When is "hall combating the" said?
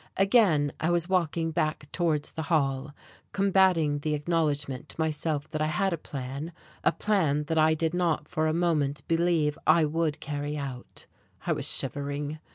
2.49-4.15